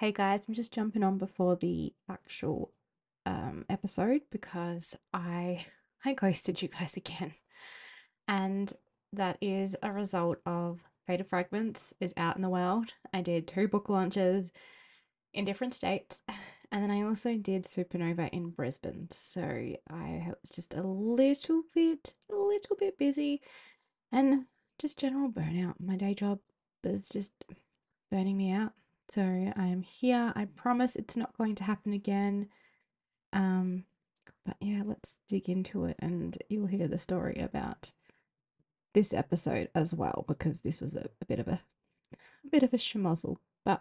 Hey 0.00 0.12
guys, 0.12 0.46
I'm 0.48 0.54
just 0.54 0.72
jumping 0.72 1.02
on 1.02 1.18
before 1.18 1.56
the 1.56 1.92
actual 2.08 2.72
um, 3.26 3.66
episode 3.68 4.22
because 4.30 4.96
I 5.12 5.66
I 6.06 6.14
ghosted 6.14 6.62
you 6.62 6.68
guys 6.68 6.96
again, 6.96 7.34
and 8.26 8.72
that 9.12 9.36
is 9.42 9.76
a 9.82 9.92
result 9.92 10.38
of 10.46 10.80
Fated 11.06 11.28
Fragments 11.28 11.92
is 12.00 12.14
out 12.16 12.36
in 12.36 12.40
the 12.40 12.48
world. 12.48 12.94
I 13.12 13.20
did 13.20 13.46
two 13.46 13.68
book 13.68 13.90
launches 13.90 14.52
in 15.34 15.44
different 15.44 15.74
states, 15.74 16.22
and 16.72 16.82
then 16.82 16.90
I 16.90 17.02
also 17.02 17.36
did 17.36 17.64
Supernova 17.64 18.30
in 18.30 18.52
Brisbane. 18.52 19.08
So 19.12 19.42
I 19.42 20.28
was 20.40 20.50
just 20.50 20.72
a 20.72 20.82
little 20.82 21.64
bit, 21.74 22.14
a 22.32 22.36
little 22.36 22.76
bit 22.76 22.96
busy, 22.96 23.42
and 24.10 24.46
just 24.78 24.98
general 24.98 25.28
burnout. 25.28 25.74
My 25.78 25.96
day 25.96 26.14
job 26.14 26.38
is 26.84 27.06
just 27.06 27.32
burning 28.10 28.38
me 28.38 28.50
out. 28.50 28.72
So 29.10 29.22
I 29.22 29.66
am 29.66 29.82
here. 29.82 30.32
I 30.36 30.44
promise 30.44 30.94
it's 30.94 31.16
not 31.16 31.36
going 31.36 31.56
to 31.56 31.64
happen 31.64 31.92
again. 31.92 32.48
Um, 33.32 33.84
but 34.46 34.56
yeah, 34.60 34.82
let's 34.84 35.16
dig 35.26 35.48
into 35.48 35.84
it, 35.86 35.96
and 35.98 36.38
you'll 36.48 36.66
hear 36.66 36.86
the 36.86 36.96
story 36.96 37.40
about 37.40 37.90
this 38.94 39.12
episode 39.12 39.68
as 39.74 39.92
well 39.92 40.24
because 40.28 40.60
this 40.60 40.80
was 40.80 40.94
a, 40.94 41.08
a 41.20 41.24
bit 41.24 41.40
of 41.40 41.48
a, 41.48 41.60
a 42.44 42.48
bit 42.52 42.62
of 42.62 42.72
a 42.72 42.76
schmozzle. 42.76 43.38
But 43.64 43.80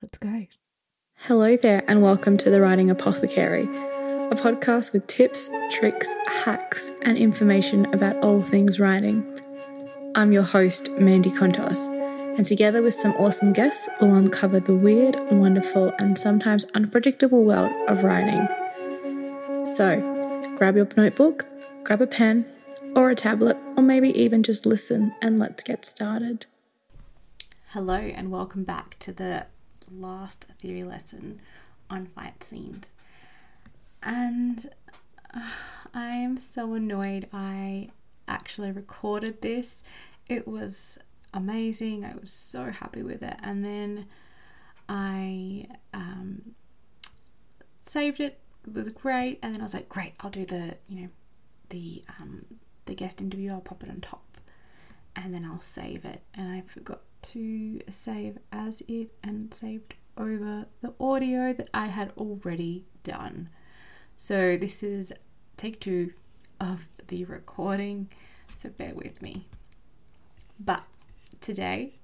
let's 0.00 0.18
go. 0.18 0.46
Hello 1.16 1.56
there, 1.56 1.82
and 1.88 2.00
welcome 2.00 2.36
to 2.36 2.50
the 2.50 2.60
Writing 2.60 2.90
Apothecary, 2.90 3.64
a 3.64 4.36
podcast 4.36 4.92
with 4.92 5.08
tips, 5.08 5.50
tricks, 5.72 6.06
hacks, 6.28 6.92
and 7.02 7.18
information 7.18 7.92
about 7.92 8.22
all 8.24 8.40
things 8.40 8.78
writing. 8.78 9.26
I'm 10.14 10.30
your 10.30 10.44
host, 10.44 10.92
Mandi 10.92 11.30
Kontos, 11.30 11.99
and 12.40 12.46
together 12.46 12.80
with 12.80 12.94
some 12.94 13.12
awesome 13.18 13.52
guests, 13.52 13.86
we'll 14.00 14.14
uncover 14.14 14.60
the 14.60 14.74
weird, 14.74 15.14
wonderful, 15.30 15.92
and 15.98 16.16
sometimes 16.16 16.64
unpredictable 16.74 17.44
world 17.44 17.70
of 17.86 18.02
writing. 18.02 18.48
So, 19.76 20.00
grab 20.56 20.74
your 20.74 20.88
notebook, 20.96 21.44
grab 21.84 22.00
a 22.00 22.06
pen, 22.06 22.46
or 22.96 23.10
a 23.10 23.14
tablet, 23.14 23.58
or 23.76 23.82
maybe 23.82 24.08
even 24.18 24.42
just 24.42 24.64
listen, 24.64 25.14
and 25.20 25.38
let's 25.38 25.62
get 25.62 25.84
started. 25.84 26.46
Hello, 27.72 27.96
and 27.96 28.30
welcome 28.30 28.64
back 28.64 28.98
to 29.00 29.12
the 29.12 29.44
last 29.92 30.46
theory 30.62 30.82
lesson 30.82 31.42
on 31.90 32.06
fight 32.06 32.42
scenes. 32.42 32.94
And 34.02 34.70
uh, 35.34 35.42
I 35.92 36.14
am 36.14 36.38
so 36.38 36.72
annoyed 36.72 37.28
I 37.34 37.90
actually 38.26 38.72
recorded 38.72 39.42
this. 39.42 39.82
It 40.26 40.48
was 40.48 40.98
amazing. 41.32 42.04
I 42.04 42.14
was 42.16 42.30
so 42.30 42.70
happy 42.70 43.02
with 43.02 43.22
it. 43.22 43.36
And 43.42 43.64
then 43.64 44.06
I 44.88 45.66
um, 45.94 46.54
saved 47.84 48.20
it. 48.20 48.40
It 48.66 48.74
was 48.74 48.88
great. 48.90 49.38
And 49.42 49.54
then 49.54 49.60
I 49.60 49.64
was 49.64 49.74
like, 49.74 49.88
great, 49.88 50.14
I'll 50.20 50.30
do 50.30 50.44
the, 50.44 50.76
you 50.88 51.02
know, 51.02 51.08
the 51.70 52.04
um, 52.18 52.44
the 52.86 52.94
guest 52.94 53.20
interview. 53.20 53.52
I'll 53.52 53.60
pop 53.60 53.82
it 53.84 53.88
on 53.88 54.00
top, 54.00 54.36
and 55.14 55.32
then 55.32 55.44
I'll 55.44 55.60
save 55.60 56.04
it. 56.04 56.22
And 56.34 56.50
I 56.50 56.62
forgot 56.62 57.02
to 57.22 57.80
save 57.88 58.38
as 58.50 58.82
it 58.88 59.12
and 59.22 59.54
saved 59.54 59.94
over 60.16 60.66
the 60.82 60.92
audio 60.98 61.52
that 61.52 61.68
I 61.72 61.86
had 61.86 62.12
already 62.16 62.84
done. 63.04 63.48
So 64.16 64.56
this 64.56 64.82
is 64.82 65.12
take 65.56 65.80
two 65.80 66.12
of 66.60 66.88
the 67.06 67.24
recording. 67.24 68.10
So 68.56 68.68
bear 68.70 68.94
with 68.94 69.22
me. 69.22 69.46
But 70.58 70.82
today 71.40 71.94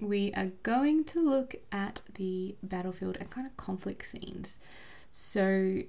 we 0.00 0.32
are 0.34 0.50
going 0.62 1.04
to 1.04 1.20
look 1.20 1.54
at 1.72 2.02
the 2.14 2.56
battlefield 2.62 3.16
and 3.18 3.30
kind 3.30 3.46
of 3.46 3.56
conflict 3.56 4.06
scenes. 4.06 4.58
So, 5.12 5.82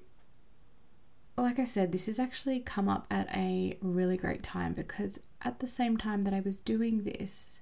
like 1.38 1.60
I 1.60 1.64
said, 1.64 1.92
this 1.92 2.06
has 2.06 2.20
actually 2.20 2.60
come 2.60 2.88
up 2.88 3.08
at 3.12 3.28
a 3.36 3.78
really 3.82 4.18
great 4.18 4.44
time 4.44 4.74
because 4.74 5.20
at 5.42 5.60
the 5.60 5.68
same 5.68 5.98
time 5.98 6.22
that 6.24 6.34
I 6.34 6.40
was 6.40 6.58
doing 6.58 7.04
this, 7.04 7.60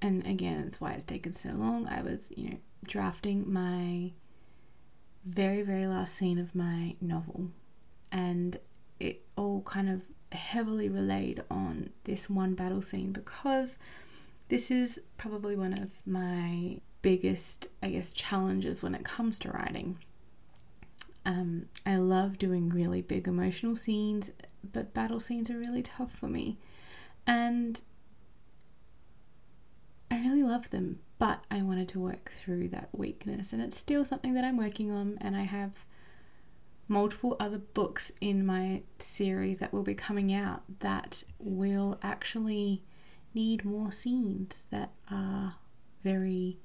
and 0.00 0.26
again, 0.26 0.62
that's 0.62 0.80
why 0.80 0.92
it's 0.92 1.04
taken 1.04 1.32
so 1.32 1.50
long, 1.50 1.88
I 1.88 2.02
was, 2.02 2.32
you 2.36 2.50
know, 2.50 2.56
drafting 2.86 3.50
my 3.52 4.12
very, 5.24 5.62
very 5.62 5.86
last 5.86 6.14
scene 6.14 6.38
of 6.38 6.54
my 6.54 6.96
novel. 7.00 7.50
And 8.12 8.58
it 9.00 9.24
all 9.36 9.62
kind 9.62 9.88
of 9.88 10.02
heavily 10.34 10.88
relayed 10.88 11.42
on 11.50 11.90
this 12.04 12.28
one 12.28 12.54
battle 12.54 12.82
scene 12.82 13.12
because 13.12 13.78
this 14.48 14.70
is 14.70 15.00
probably 15.16 15.56
one 15.56 15.72
of 15.72 15.90
my 16.06 16.78
biggest, 17.02 17.68
I 17.82 17.90
guess, 17.90 18.10
challenges 18.10 18.82
when 18.82 18.94
it 18.94 19.04
comes 19.04 19.38
to 19.40 19.50
writing. 19.50 19.98
Um, 21.26 21.66
I 21.86 21.96
love 21.96 22.38
doing 22.38 22.68
really 22.68 23.00
big 23.00 23.26
emotional 23.26 23.76
scenes, 23.76 24.30
but 24.72 24.94
battle 24.94 25.20
scenes 25.20 25.50
are 25.50 25.58
really 25.58 25.82
tough 25.82 26.12
for 26.12 26.28
me. 26.28 26.58
And 27.26 27.80
I 30.10 30.18
really 30.18 30.42
love 30.42 30.70
them, 30.70 31.00
but 31.18 31.44
I 31.50 31.62
wanted 31.62 31.88
to 31.88 32.00
work 32.00 32.32
through 32.42 32.68
that 32.68 32.90
weakness. 32.92 33.52
And 33.52 33.62
it's 33.62 33.78
still 33.78 34.04
something 34.04 34.34
that 34.34 34.44
I'm 34.44 34.58
working 34.58 34.90
on, 34.90 35.18
and 35.20 35.36
I 35.36 35.42
have 35.42 35.72
multiple 36.88 37.36
other 37.40 37.58
books 37.58 38.12
in 38.20 38.44
my 38.44 38.82
series 38.98 39.58
that 39.58 39.72
will 39.72 39.82
be 39.82 39.94
coming 39.94 40.32
out 40.32 40.62
that 40.80 41.24
will 41.38 41.98
actually 42.02 42.82
need 43.32 43.64
more 43.64 43.90
scenes 43.90 44.66
that 44.70 44.92
are 45.10 45.56
very 46.02 46.58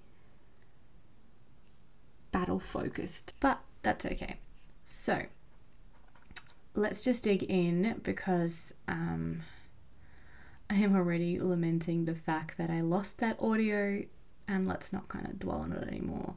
battle 2.31 2.59
focused. 2.59 3.33
But 3.39 3.59
that's 3.81 4.05
okay. 4.05 4.37
So 4.85 5.23
let's 6.73 7.03
just 7.03 7.23
dig 7.23 7.43
in 7.43 7.99
because 8.03 8.73
um, 8.87 9.41
I 10.69 10.75
am 10.75 10.95
already 10.95 11.39
lamenting 11.39 12.05
the 12.05 12.15
fact 12.15 12.57
that 12.57 12.69
I 12.69 12.81
lost 12.81 13.19
that 13.19 13.41
audio, 13.41 14.03
and 14.47 14.67
let's 14.67 14.93
not 14.93 15.07
kind 15.07 15.25
of 15.27 15.39
dwell 15.39 15.59
on 15.59 15.71
it 15.73 15.87
anymore. 15.87 16.35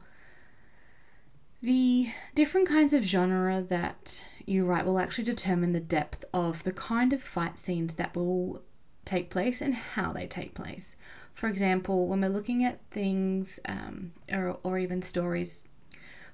The 1.63 2.09
different 2.35 2.67
kinds 2.67 2.91
of 2.91 3.05
genre 3.05 3.61
that 3.61 4.25
you 4.45 4.65
write 4.65 4.85
will 4.85 4.99
actually 4.99 5.23
determine 5.23 5.71
the 5.71 5.79
depth 5.79 6.25
of 6.33 6.63
the 6.63 6.73
kind 6.73 7.13
of 7.13 7.23
fight 7.23 7.57
scenes 7.57 7.95
that 7.95 8.13
will 8.17 8.61
take 9.05 9.29
place 9.29 9.61
and 9.61 9.73
how 9.73 10.11
they 10.11 10.27
take 10.27 10.55
place. 10.55 10.97
For 11.33 11.47
example, 11.47 12.05
when 12.07 12.19
we're 12.19 12.27
looking 12.27 12.65
at 12.65 12.81
things 12.91 13.61
um, 13.63 14.11
or, 14.29 14.59
or 14.63 14.77
even 14.77 15.01
stories, 15.01 15.63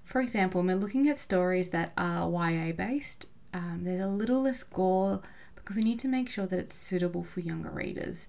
for 0.03 0.19
example, 0.19 0.61
when 0.61 0.75
we're 0.75 0.81
looking 0.81 1.07
at 1.07 1.15
stories 1.19 1.67
that 1.67 1.93
are 1.95 2.27
YA 2.27 2.71
based, 2.71 3.27
um, 3.53 3.81
there's 3.83 4.01
a 4.01 4.07
little 4.07 4.41
less 4.41 4.63
gore 4.63 5.21
because 5.53 5.75
we 5.75 5.83
need 5.83 5.99
to 5.99 6.07
make 6.07 6.27
sure 6.27 6.47
that 6.47 6.57
it's 6.57 6.75
suitable 6.75 7.23
for 7.23 7.41
younger 7.41 7.69
readers. 7.69 8.27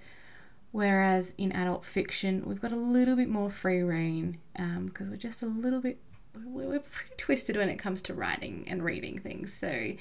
Whereas 0.71 1.35
in 1.39 1.51
adult 1.53 1.87
fiction, 1.87 2.43
we've 2.45 2.61
got 2.61 2.73
a 2.73 2.77
little 2.77 3.17
bit 3.17 3.31
more 3.31 3.49
free 3.49 3.81
reign 3.81 4.37
because 4.53 5.07
um, 5.07 5.11
we're 5.11 5.17
just 5.17 5.41
a 5.41 5.47
little 5.47 5.81
bit 5.81 5.99
we're 6.35 6.81
pretty 6.81 7.15
twisted 7.17 7.57
when 7.57 7.69
it 7.69 7.79
comes 7.79 8.03
to 8.03 8.15
writing 8.15 8.65
and 8.69 8.85
reading 8.85 9.19
things. 9.19 9.53
So 9.53 9.93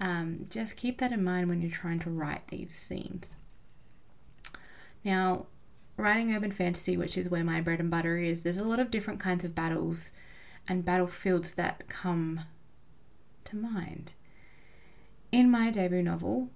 um, 0.00 0.46
just 0.50 0.76
keep 0.76 0.98
that 0.98 1.12
in 1.12 1.24
mind 1.24 1.48
when 1.48 1.60
you're 1.60 1.70
trying 1.70 1.98
to 2.00 2.10
write 2.10 2.48
these 2.48 2.74
scenes. 2.74 3.34
Now, 5.04 5.46
writing 5.96 6.34
urban 6.34 6.52
fantasy, 6.52 6.96
which 6.96 7.16
is 7.16 7.28
where 7.28 7.44
my 7.44 7.60
bread 7.60 7.80
and 7.80 7.90
butter 7.90 8.16
is, 8.16 8.42
there's 8.42 8.56
a 8.56 8.64
lot 8.64 8.80
of 8.80 8.90
different 8.90 9.20
kinds 9.20 9.44
of 9.44 9.54
battles 9.54 10.12
and 10.66 10.84
battlefields 10.84 11.54
that 11.54 11.88
come 11.88 12.40
to 13.44 13.56
mind. 13.56 14.12
In 15.32 15.50
my 15.50 15.70
debut 15.70 16.02
novel, 16.02 16.50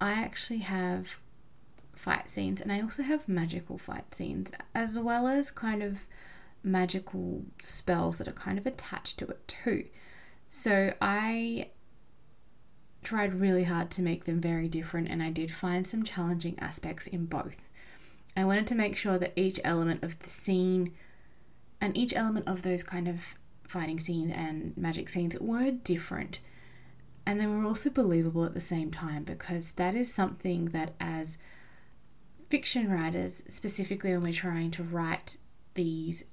I 0.00 0.12
actually 0.12 0.60
have 0.60 1.18
fight 1.94 2.30
scenes 2.30 2.60
and 2.60 2.70
I 2.72 2.80
also 2.80 3.02
have 3.02 3.28
magical 3.28 3.78
fight 3.78 4.14
scenes, 4.14 4.52
as 4.74 4.98
well 4.98 5.26
as 5.26 5.50
kind 5.50 5.82
of 5.82 6.06
magical 6.66 7.44
spells 7.60 8.18
that 8.18 8.28
are 8.28 8.32
kind 8.32 8.58
of 8.58 8.66
attached 8.66 9.18
to 9.18 9.26
it 9.26 9.46
too. 9.48 9.86
So 10.48 10.92
I 11.00 11.70
tried 13.02 13.40
really 13.40 13.64
hard 13.64 13.90
to 13.92 14.02
make 14.02 14.24
them 14.24 14.40
very 14.40 14.68
different 14.68 15.08
and 15.08 15.22
I 15.22 15.30
did 15.30 15.50
find 15.50 15.86
some 15.86 16.02
challenging 16.02 16.58
aspects 16.58 17.06
in 17.06 17.26
both. 17.26 17.68
I 18.36 18.44
wanted 18.44 18.66
to 18.66 18.74
make 18.74 18.96
sure 18.96 19.16
that 19.16 19.32
each 19.36 19.60
element 19.64 20.02
of 20.02 20.18
the 20.18 20.28
scene 20.28 20.92
and 21.80 21.96
each 21.96 22.14
element 22.14 22.48
of 22.48 22.62
those 22.62 22.82
kind 22.82 23.06
of 23.08 23.36
fighting 23.62 24.00
scenes 24.00 24.32
and 24.34 24.76
magic 24.76 25.08
scenes 25.08 25.38
were 25.40 25.70
different 25.70 26.40
and 27.24 27.40
they 27.40 27.46
were 27.46 27.64
also 27.64 27.90
believable 27.90 28.44
at 28.44 28.54
the 28.54 28.60
same 28.60 28.90
time 28.90 29.24
because 29.24 29.72
that 29.72 29.94
is 29.94 30.12
something 30.12 30.66
that 30.66 30.94
as 31.00 31.38
fiction 32.48 32.88
writers 32.88 33.42
specifically 33.48 34.12
when 34.12 34.22
we're 34.22 34.32
trying 34.32 34.70
to 34.70 34.82
write 34.82 35.36
these 35.74 36.24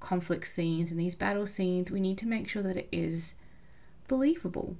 conflict 0.00 0.46
scenes 0.46 0.90
and 0.90 0.98
these 0.98 1.14
battle 1.14 1.46
scenes, 1.46 1.90
we 1.90 2.00
need 2.00 2.18
to 2.18 2.26
make 2.26 2.48
sure 2.48 2.62
that 2.62 2.76
it 2.76 2.88
is 2.90 3.34
believable. 4.08 4.76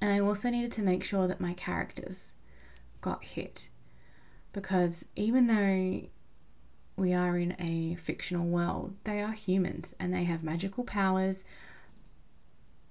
And 0.00 0.10
I 0.10 0.18
also 0.18 0.50
needed 0.50 0.72
to 0.72 0.82
make 0.82 1.04
sure 1.04 1.26
that 1.26 1.40
my 1.40 1.54
characters 1.54 2.32
got 3.00 3.24
hit. 3.24 3.68
Because 4.52 5.06
even 5.14 5.46
though 5.46 6.08
we 7.00 7.14
are 7.14 7.38
in 7.38 7.56
a 7.58 7.94
fictional 7.96 8.46
world. 8.46 8.94
They 9.04 9.22
are 9.22 9.32
humans 9.32 9.94
and 9.98 10.12
they 10.12 10.24
have 10.24 10.44
magical 10.44 10.84
powers, 10.84 11.44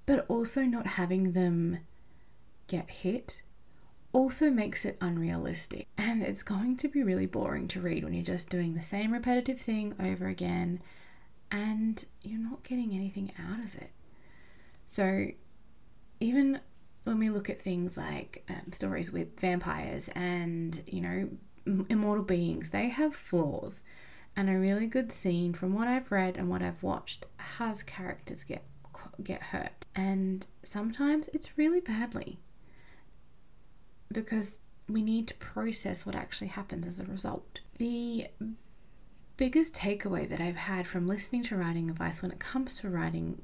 but 0.08 0.26
also 0.28 0.64
not 0.64 0.88
having 0.88 1.34
them 1.34 1.80
get 2.68 2.90
hit 2.90 3.42
also 4.12 4.50
makes 4.50 4.84
it 4.84 4.98
unrealistic. 5.00 5.88
And 5.96 6.24
it's 6.24 6.42
going 6.42 6.78
to 6.78 6.88
be 6.88 7.04
really 7.04 7.28
boring 7.28 7.68
to 7.70 7.80
read 7.80 8.04
when 8.04 8.14
you're 8.14 8.24
just 8.24 8.50
doing 8.50 8.74
the 8.74 8.82
same 8.82 9.14
repetitive 9.14 9.62
thing 9.62 9.94
over 10.00 10.28
again 10.28 10.82
and 11.52 12.04
you're 12.24 12.40
not 12.40 12.64
getting 12.64 12.94
anything 12.94 13.32
out 13.40 13.64
of 13.64 13.76
it. 13.76 13.92
So, 14.86 15.28
even 16.20 16.60
when 17.04 17.20
we 17.20 17.30
look 17.30 17.50
at 17.50 17.62
things 17.62 17.98
like 17.98 18.44
um, 18.50 18.72
stories 18.72 19.12
with 19.12 19.40
vampires 19.40 20.10
and, 20.16 20.82
you 20.88 21.02
know, 21.02 21.30
immortal 21.90 22.24
beings, 22.24 22.72
they 22.72 22.90
have 22.90 23.16
flaws. 23.16 23.84
And 24.36 24.50
a 24.50 24.58
really 24.58 24.86
good 24.86 25.12
scene, 25.12 25.54
from 25.54 25.74
what 25.74 25.88
I've 25.88 26.12
read 26.12 26.38
and 26.38 26.50
what 26.50 26.62
I've 26.62 26.82
watched, 26.84 27.26
has 27.38 27.84
characters 27.84 28.44
get 28.44 28.64
get 29.24 29.42
hurt, 29.42 29.86
and 29.96 30.46
sometimes 30.64 31.30
it's 31.34 31.58
really 31.58 31.80
badly 31.80 32.40
because 34.12 34.58
we 34.88 35.02
need 35.02 35.28
to 35.28 35.34
process 35.36 36.06
what 36.06 36.16
actually 36.16 36.48
happens 36.48 36.86
as 36.86 37.00
a 37.00 37.06
result. 37.06 37.60
The 37.78 38.28
biggest 39.40 39.74
takeaway 39.74 40.28
that 40.28 40.42
I've 40.42 40.58
had 40.58 40.86
from 40.86 41.08
listening 41.08 41.44
to 41.44 41.56
writing 41.56 41.90
advice 41.90 42.22
when 42.22 42.30
it 42.30 42.40
comes 42.40 42.78
to 42.80 42.90
writing 42.90 43.42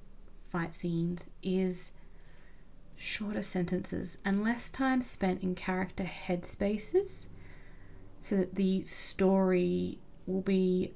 fight 0.50 0.74
scenes 0.74 1.30
is 1.42 1.92
shorter 2.98 3.42
sentences 3.42 4.18
and 4.26 4.44
less 4.44 4.70
time 4.70 5.02
spent 5.02 5.42
in 5.42 5.56
character 5.56 6.04
headspaces 6.04 7.28
so 8.20 8.36
that 8.36 8.56
the 8.56 8.84
story 8.84 10.00
will 10.28 10.42
be 10.42 10.94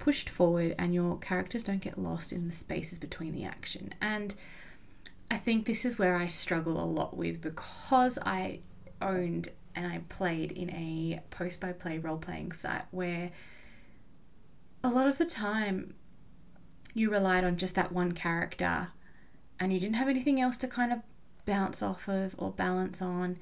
pushed 0.00 0.28
forward 0.28 0.74
and 0.76 0.92
your 0.92 1.18
characters 1.18 1.62
don't 1.62 1.80
get 1.80 1.96
lost 1.96 2.32
in 2.32 2.48
the 2.48 2.52
spaces 2.52 2.98
between 2.98 3.32
the 3.32 3.44
action. 3.44 3.94
And 4.00 4.34
I 5.30 5.36
think 5.36 5.66
this 5.66 5.84
is 5.84 6.00
where 6.00 6.16
I 6.16 6.26
struggle 6.26 6.82
a 6.82 6.84
lot 6.84 7.16
with 7.16 7.40
because 7.40 8.18
I 8.26 8.58
owned 9.00 9.50
and 9.76 9.86
I 9.86 10.00
played 10.08 10.50
in 10.50 10.68
a 10.70 11.20
post 11.30 11.60
by 11.60 11.70
play 11.70 11.98
role 11.98 12.18
playing 12.18 12.50
site 12.50 12.86
where 12.90 13.30
a 14.84 14.88
lot 14.88 15.06
of 15.06 15.18
the 15.18 15.24
time 15.24 15.94
you 16.94 17.10
relied 17.10 17.44
on 17.44 17.56
just 17.56 17.74
that 17.74 17.92
one 17.92 18.12
character 18.12 18.88
and 19.58 19.72
you 19.72 19.80
didn't 19.80 19.96
have 19.96 20.08
anything 20.08 20.40
else 20.40 20.56
to 20.58 20.68
kind 20.68 20.92
of 20.92 21.00
bounce 21.46 21.82
off 21.82 22.08
of 22.08 22.34
or 22.38 22.50
balance 22.50 23.00
on. 23.00 23.38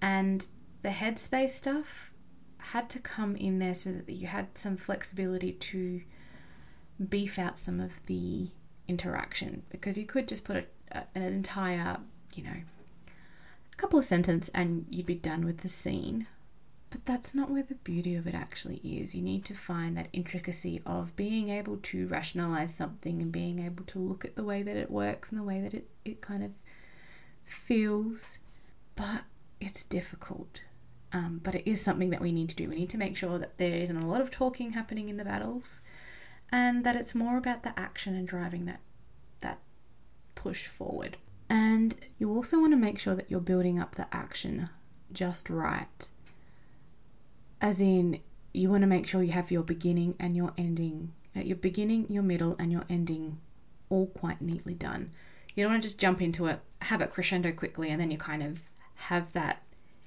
And 0.00 0.46
the 0.82 0.90
headspace 0.90 1.50
stuff 1.50 2.12
had 2.58 2.88
to 2.90 2.98
come 2.98 3.36
in 3.36 3.58
there 3.58 3.74
so 3.74 3.92
that 3.92 4.12
you 4.12 4.26
had 4.26 4.56
some 4.56 4.76
flexibility 4.76 5.52
to 5.52 6.02
beef 7.08 7.38
out 7.38 7.58
some 7.58 7.80
of 7.80 8.04
the 8.06 8.48
interaction 8.86 9.62
because 9.70 9.96
you 9.96 10.04
could 10.04 10.28
just 10.28 10.44
put 10.44 10.56
a, 10.56 10.64
a, 10.92 11.04
an 11.14 11.22
entire, 11.22 11.98
you 12.34 12.44
know, 12.44 12.56
a 13.72 13.76
couple 13.76 13.98
of 13.98 14.04
sentences 14.04 14.50
and 14.54 14.86
you'd 14.90 15.06
be 15.06 15.14
done 15.14 15.44
with 15.44 15.58
the 15.58 15.68
scene. 15.68 16.26
But 16.90 17.06
that's 17.06 17.34
not 17.34 17.50
where 17.50 17.62
the 17.62 17.76
beauty 17.76 18.16
of 18.16 18.26
it 18.26 18.34
actually 18.34 18.78
is. 18.78 19.14
You 19.14 19.22
need 19.22 19.44
to 19.44 19.54
find 19.54 19.96
that 19.96 20.08
intricacy 20.12 20.82
of 20.84 21.14
being 21.14 21.48
able 21.48 21.76
to 21.76 22.08
rationalize 22.08 22.74
something 22.74 23.22
and 23.22 23.30
being 23.30 23.60
able 23.64 23.84
to 23.84 23.98
look 24.00 24.24
at 24.24 24.34
the 24.34 24.42
way 24.42 24.62
that 24.64 24.76
it 24.76 24.90
works 24.90 25.30
and 25.30 25.38
the 25.38 25.44
way 25.44 25.60
that 25.60 25.72
it, 25.72 25.88
it 26.04 26.20
kind 26.20 26.42
of 26.42 26.50
feels. 27.44 28.38
But 28.96 29.22
it's 29.60 29.84
difficult. 29.84 30.62
Um, 31.12 31.40
but 31.42 31.54
it 31.54 31.68
is 31.68 31.80
something 31.80 32.10
that 32.10 32.20
we 32.20 32.32
need 32.32 32.48
to 32.50 32.56
do. 32.56 32.68
We 32.68 32.76
need 32.76 32.90
to 32.90 32.98
make 32.98 33.16
sure 33.16 33.38
that 33.38 33.58
there 33.58 33.74
isn't 33.74 33.96
a 33.96 34.06
lot 34.06 34.20
of 34.20 34.30
talking 34.30 34.72
happening 34.72 35.08
in 35.08 35.16
the 35.16 35.24
battles 35.24 35.80
and 36.52 36.84
that 36.84 36.96
it's 36.96 37.14
more 37.14 37.36
about 37.36 37.62
the 37.62 37.78
action 37.78 38.14
and 38.14 38.26
driving 38.26 38.64
that 38.66 38.80
that 39.40 39.58
push 40.34 40.66
forward. 40.66 41.16
And 41.48 41.96
you 42.18 42.32
also 42.32 42.60
want 42.60 42.72
to 42.72 42.76
make 42.76 42.98
sure 42.98 43.14
that 43.14 43.30
you're 43.30 43.40
building 43.40 43.78
up 43.78 43.96
the 43.96 44.06
action 44.14 44.70
just 45.12 45.50
right. 45.50 46.08
As 47.60 47.80
in, 47.80 48.20
you 48.52 48.70
want 48.70 48.82
to 48.82 48.86
make 48.86 49.06
sure 49.06 49.22
you 49.22 49.32
have 49.32 49.50
your 49.50 49.62
beginning 49.62 50.14
and 50.18 50.34
your 50.34 50.52
ending, 50.56 51.12
at 51.34 51.46
your 51.46 51.56
beginning, 51.56 52.06
your 52.08 52.22
middle, 52.22 52.56
and 52.58 52.72
your 52.72 52.84
ending 52.88 53.38
all 53.90 54.06
quite 54.06 54.40
neatly 54.40 54.74
done. 54.74 55.10
You 55.54 55.64
don't 55.64 55.72
want 55.72 55.82
to 55.82 55.88
just 55.88 55.98
jump 55.98 56.22
into 56.22 56.46
it, 56.46 56.60
have 56.82 57.00
it 57.02 57.10
crescendo 57.10 57.52
quickly, 57.52 57.90
and 57.90 58.00
then 58.00 58.10
you 58.10 58.16
kind 58.16 58.42
of 58.42 58.62
have 58.94 59.32
that 59.34 59.62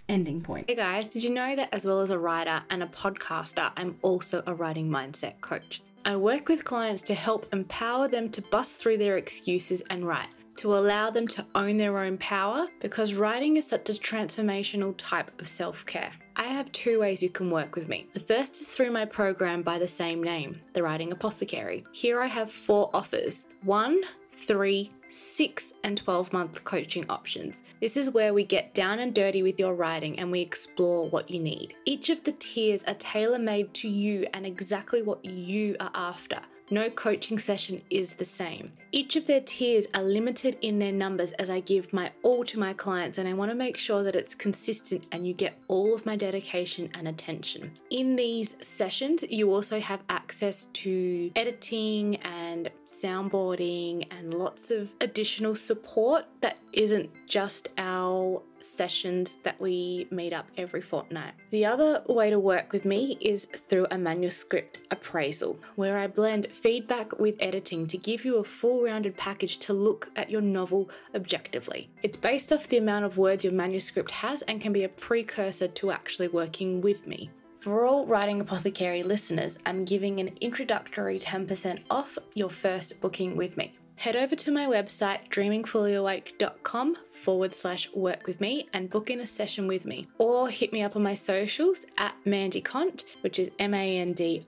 ending 0.10 0.42
point. 0.42 0.66
Hey 0.68 0.76
guys, 0.76 1.08
did 1.08 1.24
you 1.24 1.30
know 1.30 1.56
that 1.56 1.70
as 1.72 1.86
well 1.86 2.02
as 2.02 2.10
a 2.10 2.18
writer 2.18 2.64
and 2.70 2.82
a 2.82 2.88
podcaster, 2.88 3.72
I'm 3.78 3.98
also 4.02 4.42
a 4.48 4.54
writing 4.54 4.90
mindset 4.90 5.40
coach? 5.42 5.82
I 6.06 6.16
work 6.16 6.50
with 6.50 6.66
clients 6.66 7.04
to 7.04 7.14
help 7.14 7.48
empower 7.54 8.08
them 8.08 8.30
to 8.32 8.42
bust 8.42 8.82
through 8.82 8.98
their 8.98 9.18
excuses 9.18 9.82
and 9.90 10.08
write 10.08 10.30
to 10.56 10.76
allow 10.76 11.10
them 11.10 11.28
to 11.28 11.46
own 11.56 11.78
their 11.78 11.98
own 11.98 12.18
power 12.18 12.68
because 12.80 13.14
writing 13.14 13.58
is 13.58 13.68
such 13.68 13.90
a 13.90 13.94
transformational 13.94 14.94
type 14.98 15.32
of 15.40 15.48
self 15.48 15.86
care. 15.86 16.12
I 16.36 16.48
have 16.48 16.72
two 16.72 17.00
ways 17.00 17.22
you 17.22 17.30
can 17.30 17.52
work 17.52 17.76
with 17.76 17.88
me. 17.88 18.08
The 18.14 18.20
first 18.20 18.60
is 18.60 18.70
through 18.70 18.92
my 18.92 19.06
program 19.06 19.62
by 19.62 19.78
the 19.78 19.88
same 19.88 20.24
name, 20.24 20.62
The 20.74 20.82
Writing 20.82 21.12
Apothecary. 21.12 21.84
Here 21.94 22.22
I 22.22 22.26
have 22.26 22.52
four 22.52 22.90
offers 22.94 23.46
one, 23.62 24.02
three, 24.32 24.92
six, 25.12 25.74
and 25.84 25.96
12 25.96 26.34
month 26.34 26.64
coaching 26.64 27.06
options. 27.08 27.62
This 27.80 27.98
is 27.98 28.10
where 28.10 28.34
we 28.34 28.44
get 28.44 28.74
down 28.74 29.00
and 29.00 29.14
dirty 29.14 29.44
with 29.44 29.60
your 29.60 29.76
writing 29.76 30.18
and 30.20 30.32
we 30.32 30.42
explore 30.42 31.08
what 31.08 31.30
you 31.30 31.40
need. 31.40 31.76
Each 31.86 32.10
of 32.10 32.24
the 32.24 32.32
tiers 32.32 32.84
are 32.86 32.96
tailor 32.96 33.40
made 33.40 33.74
to 33.76 33.88
you 33.88 34.26
and 34.34 34.46
exactly 34.46 35.04
what 35.04 35.24
you 35.24 35.76
are 35.80 35.92
after. 35.94 36.40
No 36.74 36.90
coaching 36.90 37.38
session 37.38 37.84
is 37.92 38.16
the 38.16 38.26
same. 38.26 38.72
Each 38.92 39.16
of 39.16 39.28
their 39.28 39.42
tiers 39.42 39.86
are 39.94 40.02
limited 40.02 40.58
in 40.62 40.80
their 40.80 40.92
numbers 40.92 41.32
as 41.34 41.48
I 41.48 41.60
give 41.60 41.94
my 41.94 42.12
all 42.24 42.44
to 42.46 42.58
my 42.58 42.74
clients, 42.74 43.20
and 43.20 43.28
I 43.30 43.34
want 43.34 43.52
to 43.52 43.56
make 43.56 43.78
sure 43.78 44.02
that 44.02 44.16
it's 44.16 44.34
consistent 44.34 45.04
and 45.12 45.28
you 45.28 45.36
get 45.36 45.56
all 45.68 45.94
of 45.94 46.04
my 46.08 46.16
dedication 46.16 46.90
and 46.96 47.08
attention. 47.08 47.74
In 47.92 48.16
these 48.16 48.56
sessions, 48.64 49.24
you 49.30 49.54
also 49.54 49.80
have 49.80 50.02
access 50.10 50.66
to 50.74 51.30
editing 51.36 52.16
and 52.24 52.72
soundboarding 52.88 54.08
and 54.10 54.34
lots 54.34 54.72
of 54.72 54.92
additional 55.00 55.54
support 55.54 56.26
that 56.42 56.58
isn't 56.74 57.08
just 57.28 57.70
our 57.78 58.42
sessions 58.64 59.38
that 59.44 59.60
we 59.60 60.08
meet 60.12 60.34
up 60.34 60.48
every 60.58 60.82
fortnight. 60.82 61.34
The 61.52 61.66
other 61.66 62.04
way 62.08 62.30
to 62.30 62.40
work 62.40 62.72
with 62.72 62.86
me 62.86 63.18
is 63.20 63.46
through 63.46 63.88
a 63.92 63.98
manuscript 63.98 64.80
appraisal, 64.92 65.60
where 65.76 65.98
I 65.98 66.08
blend 66.08 66.48
feedback 66.52 67.20
with 67.20 67.36
editing 67.40 67.88
to 67.88 67.98
give 67.98 68.26
you 68.26 68.38
a 68.38 68.44
full 68.44 68.84
rounded 68.84 69.18
package 69.18 69.58
to 69.60 69.74
look 69.74 70.10
at 70.16 70.30
your 70.30 70.42
novel 70.42 70.90
objectively. 71.14 71.90
It's 72.02 72.18
based 72.18 72.52
off 72.52 72.70
the 72.70 72.78
amount 72.78 73.06
of 73.06 73.18
words 73.18 73.44
your 73.44 73.54
manuscript 73.54 74.12
has 74.12 74.42
and 74.44 74.62
can 74.62 74.74
be 74.74 74.84
a 74.84 74.90
precursor 74.90 75.68
to 75.68 75.92
actually 75.92 76.28
working 76.28 76.82
with 76.82 77.08
me. 77.08 77.30
For 77.60 77.86
all 77.86 78.06
Writing 78.06 78.42
Apothecary 78.42 79.04
listeners, 79.04 79.58
I'm 79.66 79.86
giving 79.86 80.20
an 80.20 80.32
introductory 80.42 81.18
10% 81.18 81.80
off 81.90 82.18
your 82.34 82.50
first 82.50 83.00
booking 83.00 83.38
with 83.38 83.56
me 83.56 83.72
head 83.96 84.16
over 84.16 84.36
to 84.36 84.52
my 84.52 84.66
website 84.66 85.30
dreamingfullyawake.com 85.30 86.96
forward 87.12 87.54
slash 87.54 87.90
work 87.94 88.26
with 88.28 88.42
me 88.42 88.68
and 88.74 88.90
book 88.90 89.10
in 89.10 89.22
a 89.22 89.28
session 89.28 89.68
with 89.68 89.86
me 89.86 90.08
or 90.18 90.50
hit 90.50 90.74
me 90.74 90.82
up 90.82 90.96
on 90.96 91.04
my 91.04 91.14
socials 91.14 91.86
at 91.98 92.16
mandikont 92.26 93.04
which 93.22 93.40
is 93.40 93.50
m-a-n-d-i-k-o-n-t 93.60 94.48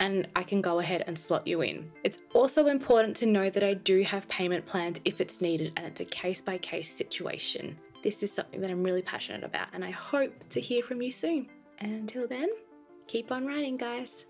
and 0.00 0.26
I 0.34 0.42
can 0.42 0.60
go 0.60 0.80
ahead 0.80 1.04
and 1.06 1.16
slot 1.16 1.46
you 1.46 1.60
in. 1.62 1.88
It's 2.02 2.18
also 2.34 2.66
important 2.66 3.16
to 3.18 3.26
know 3.26 3.48
that 3.48 3.62
I 3.62 3.74
do 3.74 4.02
have 4.02 4.28
payment 4.28 4.66
plans 4.66 4.98
if 5.04 5.20
it's 5.20 5.40
needed 5.40 5.72
and 5.76 5.86
it's 5.86 6.00
a 6.00 6.04
case 6.04 6.40
by 6.40 6.58
case 6.58 6.92
situation. 6.92 7.78
This 8.02 8.22
is 8.24 8.32
something 8.32 8.60
that 8.60 8.70
I'm 8.70 8.82
really 8.82 9.02
passionate 9.02 9.44
about 9.44 9.68
and 9.72 9.84
I 9.84 9.92
hope 9.92 10.48
to 10.48 10.60
hear 10.60 10.82
from 10.82 11.00
you 11.00 11.12
soon. 11.12 11.48
Until 11.78 12.26
then, 12.26 12.48
keep 13.06 13.30
on 13.30 13.46
writing, 13.46 13.76
guys 13.76 14.24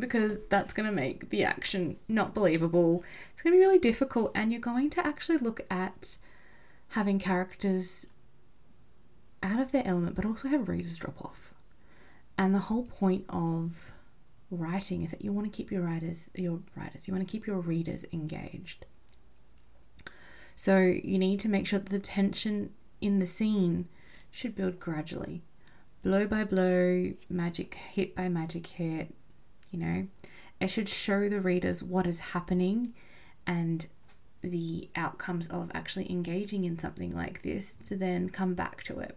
because 0.00 0.38
that's 0.48 0.72
going 0.72 0.86
to 0.86 0.94
make 0.94 1.30
the 1.30 1.44
action 1.44 1.96
not 2.08 2.34
believable. 2.34 3.04
It's 3.32 3.42
going 3.42 3.52
to 3.52 3.58
be 3.58 3.64
really 3.64 3.78
difficult, 3.78 4.32
and 4.34 4.50
you're 4.50 4.60
going 4.60 4.90
to 4.90 5.06
actually 5.06 5.38
look 5.38 5.60
at 5.70 6.16
having 6.88 7.18
characters 7.18 8.06
out 9.42 9.60
of 9.60 9.72
their 9.72 9.86
element, 9.86 10.16
but 10.16 10.24
also 10.24 10.48
have 10.48 10.68
readers 10.68 10.96
drop 10.96 11.24
off. 11.24 11.54
And 12.36 12.54
the 12.54 12.60
whole 12.60 12.84
point 12.84 13.24
of 13.28 13.92
writing 14.50 15.02
is 15.02 15.10
that 15.10 15.22
you 15.24 15.32
want 15.32 15.50
to 15.50 15.56
keep 15.56 15.70
your 15.70 15.82
writers, 15.82 16.26
your 16.34 16.60
writers, 16.76 17.06
you 17.06 17.14
want 17.14 17.26
to 17.26 17.30
keep 17.30 17.46
your 17.46 17.58
readers 17.60 18.04
engaged. 18.12 18.86
So 20.56 20.78
you 20.78 21.18
need 21.18 21.40
to 21.40 21.48
make 21.48 21.66
sure 21.66 21.78
that 21.78 21.90
the 21.90 21.98
tension 21.98 22.70
in 23.00 23.18
the 23.18 23.26
scene 23.26 23.88
should 24.30 24.54
build 24.54 24.78
gradually, 24.78 25.42
blow 26.02 26.26
by 26.26 26.44
blow, 26.44 27.12
magic 27.28 27.74
hit 27.74 28.14
by 28.14 28.28
magic 28.28 28.66
hit, 28.66 29.14
you 29.70 29.78
know 29.78 30.06
it 30.60 30.68
should 30.68 30.88
show 30.88 31.28
the 31.28 31.40
readers 31.40 31.82
what 31.82 32.06
is 32.06 32.20
happening 32.20 32.92
and 33.46 33.86
the 34.42 34.88
outcomes 34.96 35.46
of 35.48 35.70
actually 35.74 36.10
engaging 36.10 36.64
in 36.64 36.78
something 36.78 37.14
like 37.14 37.42
this 37.42 37.76
to 37.84 37.96
then 37.96 38.28
come 38.28 38.54
back 38.54 38.82
to 38.82 38.98
it 38.98 39.16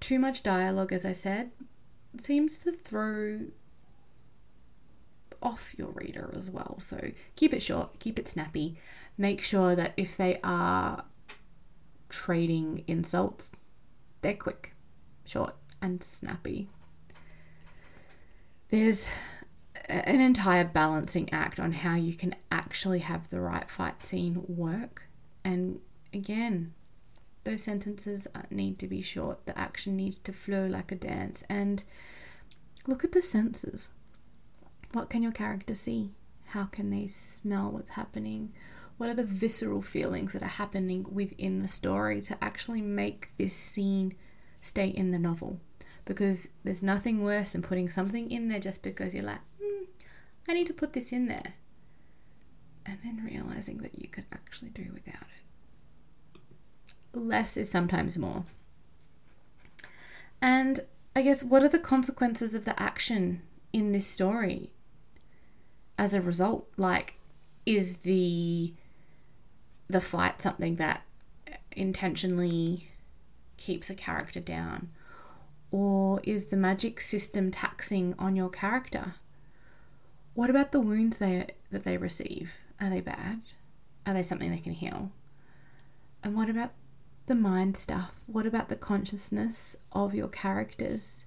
too 0.00 0.18
much 0.18 0.42
dialogue 0.42 0.92
as 0.92 1.04
i 1.04 1.12
said 1.12 1.50
seems 2.18 2.58
to 2.58 2.72
throw 2.72 3.40
off 5.42 5.74
your 5.76 5.88
reader 5.88 6.32
as 6.34 6.50
well. 6.50 6.76
So 6.78 7.10
keep 7.36 7.52
it 7.52 7.60
short, 7.60 7.98
keep 7.98 8.18
it 8.18 8.28
snappy. 8.28 8.78
Make 9.18 9.40
sure 9.42 9.74
that 9.74 9.92
if 9.96 10.16
they 10.16 10.38
are 10.42 11.04
trading 12.08 12.84
insults, 12.86 13.50
they're 14.20 14.34
quick, 14.34 14.74
short, 15.24 15.54
and 15.80 16.02
snappy. 16.02 16.68
There's 18.70 19.08
an 19.92 20.20
entire 20.20 20.64
balancing 20.64 21.32
act 21.32 21.60
on 21.60 21.72
how 21.72 21.94
you 21.94 22.14
can 22.14 22.34
actually 22.50 23.00
have 23.00 23.28
the 23.28 23.40
right 23.40 23.70
fight 23.70 24.02
scene 24.02 24.44
work. 24.48 25.04
And 25.44 25.80
again, 26.14 26.72
those 27.44 27.62
sentences 27.62 28.26
need 28.50 28.78
to 28.78 28.86
be 28.86 29.02
short. 29.02 29.44
The 29.44 29.58
action 29.58 29.96
needs 29.96 30.18
to 30.20 30.32
flow 30.32 30.66
like 30.66 30.92
a 30.92 30.96
dance. 30.96 31.42
And 31.48 31.84
look 32.86 33.04
at 33.04 33.12
the 33.12 33.22
senses. 33.22 33.88
What 34.92 35.10
can 35.10 35.22
your 35.22 35.32
character 35.32 35.74
see? 35.74 36.12
How 36.46 36.64
can 36.64 36.90
they 36.90 37.08
smell 37.08 37.70
what's 37.70 37.90
happening? 37.90 38.52
What 38.98 39.08
are 39.08 39.14
the 39.14 39.24
visceral 39.24 39.82
feelings 39.82 40.32
that 40.32 40.42
are 40.42 40.46
happening 40.46 41.06
within 41.10 41.60
the 41.60 41.68
story 41.68 42.20
to 42.22 42.44
actually 42.44 42.82
make 42.82 43.30
this 43.38 43.54
scene 43.54 44.14
stay 44.60 44.88
in 44.88 45.10
the 45.10 45.18
novel? 45.18 45.60
Because 46.04 46.48
there's 46.62 46.82
nothing 46.82 47.22
worse 47.22 47.52
than 47.52 47.62
putting 47.62 47.88
something 47.88 48.30
in 48.30 48.48
there 48.48 48.60
just 48.60 48.82
because 48.82 49.14
you're 49.14 49.24
like, 49.24 49.40
I 50.48 50.54
need 50.54 50.66
to 50.66 50.72
put 50.72 50.92
this 50.92 51.12
in 51.12 51.26
there. 51.26 51.54
And 52.84 52.98
then 53.04 53.24
realizing 53.24 53.78
that 53.78 53.98
you 53.98 54.08
could 54.08 54.24
actually 54.32 54.70
do 54.70 54.90
without 54.92 55.22
it. 55.22 56.40
Less 57.14 57.56
is 57.56 57.70
sometimes 57.70 58.18
more. 58.18 58.44
And 60.40 60.80
I 61.14 61.22
guess 61.22 61.44
what 61.44 61.62
are 61.62 61.68
the 61.68 61.78
consequences 61.78 62.54
of 62.54 62.64
the 62.64 62.80
action 62.82 63.42
in 63.72 63.92
this 63.92 64.06
story 64.06 64.72
as 65.96 66.14
a 66.14 66.20
result? 66.20 66.68
Like, 66.76 67.14
is 67.64 67.98
the 67.98 68.74
the 69.88 70.00
fight 70.00 70.40
something 70.40 70.76
that 70.76 71.02
intentionally 71.72 72.88
keeps 73.56 73.90
a 73.90 73.94
character 73.94 74.40
down? 74.40 74.88
Or 75.70 76.20
is 76.24 76.46
the 76.46 76.56
magic 76.56 77.00
system 77.00 77.50
taxing 77.50 78.14
on 78.18 78.34
your 78.34 78.48
character? 78.48 79.14
What 80.34 80.50
about 80.50 80.72
the 80.72 80.80
wounds 80.80 81.18
they 81.18 81.46
that 81.70 81.84
they 81.84 81.96
receive? 81.96 82.54
Are 82.80 82.90
they 82.90 83.00
bad? 83.00 83.42
Are 84.06 84.14
they 84.14 84.22
something 84.22 84.50
they 84.50 84.58
can 84.58 84.72
heal? 84.72 85.12
And 86.22 86.34
what 86.34 86.48
about 86.48 86.72
the 87.26 87.34
mind 87.34 87.76
stuff? 87.76 88.12
What 88.26 88.46
about 88.46 88.68
the 88.68 88.76
consciousness 88.76 89.76
of 89.92 90.14
your 90.14 90.28
characters? 90.28 91.26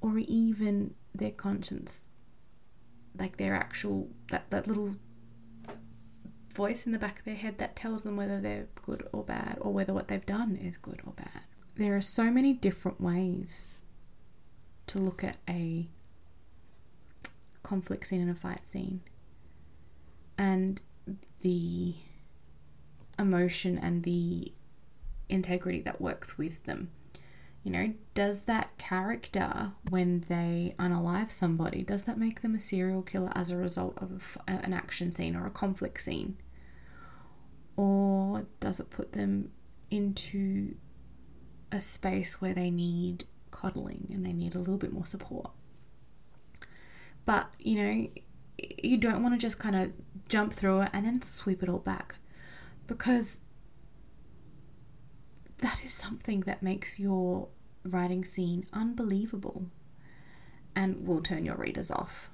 Or 0.00 0.18
even 0.18 0.94
their 1.14 1.30
conscience? 1.30 2.04
Like 3.18 3.36
their 3.36 3.54
actual 3.54 4.08
that, 4.30 4.50
that 4.50 4.66
little 4.66 4.96
voice 6.54 6.86
in 6.86 6.92
the 6.92 6.98
back 6.98 7.18
of 7.18 7.24
their 7.24 7.34
head 7.34 7.58
that 7.58 7.76
tells 7.76 8.02
them 8.02 8.16
whether 8.16 8.40
they're 8.40 8.68
good 8.82 9.06
or 9.12 9.22
bad 9.22 9.58
or 9.60 9.72
whether 9.72 9.92
what 9.92 10.08
they've 10.08 10.26
done 10.26 10.56
is 10.56 10.76
good 10.76 11.00
or 11.06 11.12
bad. 11.12 11.42
There 11.76 11.96
are 11.96 12.00
so 12.00 12.30
many 12.30 12.52
different 12.52 13.00
ways 13.00 13.74
to 14.88 14.98
look 14.98 15.22
at 15.22 15.36
a 15.48 15.88
conflict 17.70 18.08
scene 18.08 18.20
and 18.20 18.30
a 18.30 18.34
fight 18.34 18.66
scene. 18.66 19.00
And 20.36 20.80
the 21.42 21.94
emotion 23.16 23.78
and 23.78 24.02
the 24.02 24.52
integrity 25.28 25.80
that 25.82 26.00
works 26.00 26.36
with 26.36 26.64
them. 26.64 26.90
You 27.62 27.70
know, 27.70 27.94
does 28.12 28.46
that 28.46 28.76
character, 28.76 29.70
when 29.88 30.24
they 30.28 30.74
unalive 30.80 31.30
somebody, 31.30 31.84
does 31.84 32.02
that 32.04 32.18
make 32.18 32.42
them 32.42 32.56
a 32.56 32.60
serial 32.60 33.02
killer 33.02 33.30
as 33.36 33.50
a 33.50 33.56
result 33.56 33.96
of 33.98 34.36
a, 34.48 34.52
an 34.52 34.72
action 34.72 35.12
scene 35.12 35.36
or 35.36 35.46
a 35.46 35.50
conflict 35.50 36.00
scene? 36.00 36.38
Or 37.76 38.46
does 38.58 38.80
it 38.80 38.90
put 38.90 39.12
them 39.12 39.52
into 39.92 40.74
a 41.70 41.78
space 41.78 42.40
where 42.40 42.54
they 42.54 42.70
need 42.70 43.24
coddling 43.52 44.10
and 44.12 44.26
they 44.26 44.32
need 44.32 44.56
a 44.56 44.58
little 44.58 44.76
bit 44.76 44.92
more 44.92 45.06
support? 45.06 45.52
But, 47.30 47.48
you 47.60 47.76
know, 47.76 48.08
you 48.82 48.96
don't 48.96 49.22
want 49.22 49.36
to 49.36 49.38
just 49.38 49.60
kind 49.60 49.76
of 49.76 49.92
jump 50.28 50.52
through 50.52 50.80
it 50.80 50.90
and 50.92 51.06
then 51.06 51.22
sweep 51.22 51.62
it 51.62 51.68
all 51.68 51.78
back 51.78 52.16
because 52.88 53.38
that 55.58 55.84
is 55.84 55.92
something 55.92 56.40
that 56.40 56.60
makes 56.60 56.98
your 56.98 57.46
writing 57.84 58.24
scene 58.24 58.66
unbelievable 58.72 59.66
and 60.74 61.06
will 61.06 61.20
turn 61.22 61.44
your 61.44 61.54
readers 61.54 61.88
off. 61.88 62.30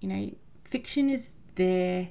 You 0.00 0.08
know, 0.08 0.30
fiction 0.64 1.10
is 1.10 1.32
there 1.56 2.08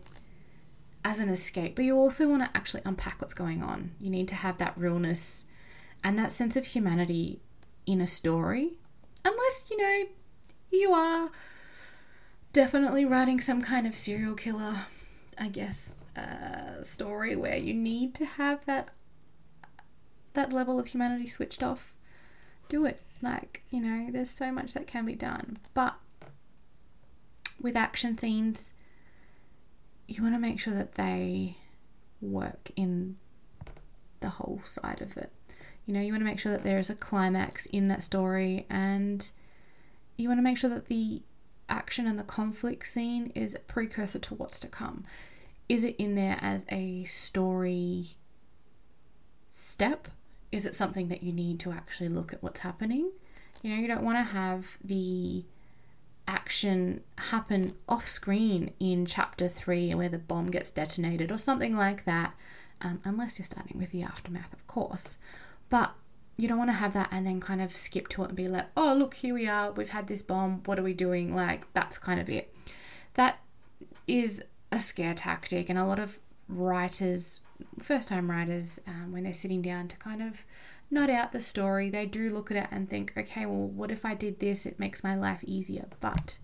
as 1.04 1.18
an 1.18 1.30
escape, 1.30 1.76
but 1.76 1.86
you 1.86 1.98
also 1.98 2.28
want 2.28 2.44
to 2.44 2.56
actually 2.56 2.84
unpack 2.86 3.20
what's 3.20 3.34
going 3.34 3.64
on. 3.64 3.96
You 4.00 4.12
need 4.12 4.28
to 4.28 4.36
have 4.36 4.60
that 4.60 4.78
realness 4.78 5.46
and 6.04 6.20
that 6.20 6.32
sense 6.32 6.56
of 6.56 6.68
humanity 6.68 7.42
in 7.88 8.00
a 8.00 8.06
story, 8.06 8.74
unless, 9.26 9.72
you 9.72 9.78
know, 9.78 10.04
you 10.70 10.94
are 10.94 11.32
definitely 12.58 13.06
writing 13.06 13.40
some 13.40 13.62
kind 13.62 13.86
of 13.86 13.96
serial 13.96 14.34
killer, 14.34 14.88
I 15.38 15.48
guess, 15.48 15.92
uh, 16.16 16.82
story 16.82 17.36
where 17.36 17.56
you 17.56 17.72
need 17.72 18.16
to 18.16 18.26
have 18.26 18.66
that 18.66 18.90
that 20.34 20.52
level 20.52 20.80
of 20.80 20.88
humanity 20.88 21.28
switched 21.28 21.62
off. 21.62 21.94
Do 22.68 22.84
it. 22.86 23.00
Like, 23.22 23.62
you 23.70 23.80
know, 23.80 24.12
there's 24.12 24.32
so 24.32 24.52
much 24.52 24.74
that 24.74 24.88
can 24.88 25.06
be 25.06 25.14
done. 25.14 25.58
But 25.76 25.98
with 27.62 27.78
action 27.78 28.18
scenes, 28.18 28.74
you 30.08 30.24
want 30.24 30.34
to 30.34 30.40
make 30.40 30.60
sure 30.60 30.74
that 30.74 30.96
they 30.96 31.58
work 32.22 32.72
in 32.76 33.18
the 34.20 34.30
whole 34.30 34.62
side 34.64 35.04
of 35.04 35.16
it. 35.16 35.32
You 35.86 35.94
know, 35.94 36.02
you 36.02 36.12
want 36.12 36.22
to 36.22 36.30
make 36.30 36.40
sure 36.40 36.54
that 36.54 36.64
there 36.64 36.80
is 36.80 36.90
a 36.90 36.96
climax 36.96 37.68
in 37.68 37.88
that 37.90 38.02
story 38.02 38.66
and 38.68 39.30
you 40.18 40.28
want 40.28 40.40
to 40.40 40.44
make 40.44 40.58
sure 40.58 40.72
that 40.72 40.88
the 40.88 41.22
action 41.70 42.08
and 42.08 42.18
the 42.18 42.24
conflict 42.24 42.88
scene 42.88 43.32
is 43.36 43.54
a 43.54 43.60
precursor 43.60 44.20
to 44.20 44.36
what's 44.36 44.60
to 44.60 44.68
come. 44.68 45.06
Is 45.70 45.84
it 45.84 45.96
in 45.98 46.16
there 46.16 46.38
as 46.42 46.66
a 46.70 47.04
story 47.06 48.18
step? 49.52 50.08
Is 50.52 50.66
it 50.66 50.76
something 50.76 51.10
that 51.10 51.24
you 51.24 51.34
need 51.34 51.60
to 51.62 51.72
actually 51.72 52.10
look 52.10 52.32
at 52.34 52.42
what's 52.42 52.60
happening? 52.60 53.12
You 53.62 53.76
know, 53.76 53.82
you 53.82 53.88
don't 53.88 54.04
want 54.04 54.18
to 54.18 54.24
have 54.24 54.78
the 54.84 55.44
action 56.28 57.02
happen 57.18 57.74
off 57.88 58.08
screen 58.08 58.74
in 58.80 59.06
chapter 59.06 59.48
three 59.48 59.94
where 59.94 60.10
the 60.10 60.18
bomb 60.18 60.52
gets 60.52 60.70
detonated 60.70 61.32
or 61.32 61.38
something 61.38 61.76
like 61.76 62.06
that, 62.06 62.36
um, 62.82 63.02
unless 63.04 63.40
you're 63.40 63.46
starting 63.46 63.78
with 63.78 63.92
the 63.92 64.04
aftermath, 64.04 64.54
of 64.54 64.66
course. 64.68 65.18
But 65.70 65.94
you 66.38 66.48
don't 66.48 66.58
want 66.58 66.70
to 66.70 66.76
have 66.76 66.94
that 66.94 67.10
and 67.12 67.26
then 67.26 67.42
kind 67.42 67.62
of 67.62 67.76
skip 67.76 68.08
to 68.10 68.24
it 68.24 68.28
and 68.28 68.38
be 68.38 68.48
like, 68.48 68.68
oh, 68.78 68.94
look, 68.94 69.16
here 69.16 69.34
we 69.34 69.48
are, 69.48 69.72
we've 69.72 69.90
had 69.90 70.08
this 70.08 70.22
bomb, 70.22 70.62
what 70.66 70.78
are 70.78 70.84
we 70.84 70.94
doing? 70.94 71.36
Like, 71.36 71.72
that's 71.74 71.98
kind 71.98 72.20
of 72.20 72.30
it. 72.30 72.54
That 73.16 73.40
is 74.08 74.44
a 74.72 74.80
scare 74.80 75.16
tactic, 75.16 75.70
and 75.70 75.80
a 75.80 75.86
lot 75.86 76.00
of 76.00 76.20
writers, 76.48 77.42
first 77.82 78.08
time 78.08 78.30
writers, 78.30 78.80
um, 78.88 79.12
when 79.12 79.24
they're 79.24 79.34
sitting 79.34 79.62
down 79.62 79.88
to 79.88 79.98
kind 79.98 80.22
of 80.22 80.46
nut 80.92 81.10
out 81.10 81.32
the 81.32 81.42
story, 81.42 81.90
they 81.90 82.06
do 82.06 82.30
look 82.30 82.52
at 82.52 82.58
it 82.58 82.68
and 82.72 82.90
think, 82.90 83.14
okay, 83.18 83.46
well, 83.46 83.68
what 83.68 83.92
if 83.92 84.06
I 84.06 84.14
did 84.14 84.40
this? 84.40 84.66
It 84.66 84.80
makes 84.80 85.04
my 85.04 85.16
life 85.16 85.44
easier. 85.44 85.88
But 86.00 86.38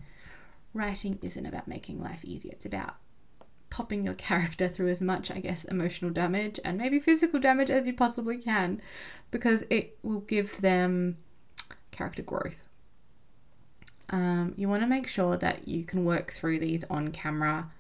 writing 0.73 1.19
isn't 1.21 1.45
about 1.45 1.67
making 1.67 2.01
life 2.01 2.25
easier, 2.25 2.53
it's 2.53 2.65
about 2.65 2.95
popping 3.73 4.05
your 4.05 4.13
character 4.13 4.69
through 4.69 4.89
as 4.89 5.01
much, 5.01 5.31
I 5.31 5.39
guess, 5.39 5.63
emotional 5.65 6.11
damage 6.11 6.59
and 6.63 6.77
maybe 6.77 6.99
physical 6.99 7.39
damage 7.39 7.71
as 7.71 7.87
you 7.87 7.93
possibly 7.93 8.37
can 8.37 8.79
because 9.31 9.63
it 9.71 9.97
will 10.03 10.19
give 10.19 10.61
them 10.61 11.17
character 11.89 12.21
growth. 12.21 12.67
Um, 14.11 14.53
you 14.57 14.69
want 14.69 14.83
to 14.83 14.87
make 14.87 15.07
sure 15.07 15.37
that 15.37 15.67
you 15.67 15.85
can 15.85 16.05
work 16.05 16.31
through 16.31 16.59
these 16.59 16.83
on 16.87 17.11
camera 17.11 17.71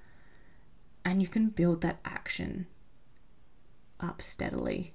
and 1.05 1.21
you 1.21 1.27
can 1.27 1.49
build 1.49 1.81
that 1.81 1.99
action 2.03 2.65
up 3.99 4.19
steadily. 4.19 4.93